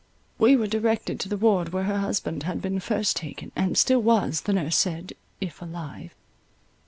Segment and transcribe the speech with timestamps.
[0.39, 4.01] We were directed to the ward where her husband had been first taken, and still
[4.01, 6.15] was, the nurse said, if alive.